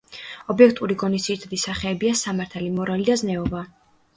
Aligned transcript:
ობიექტური 0.53 0.95
გონის 1.03 1.27
ძირითადი 1.27 1.59
სახეებია 1.65 2.15
სამართალი, 2.23 2.73
მორალი 2.81 3.07
და 3.11 3.19
ზნეობა. 3.25 3.63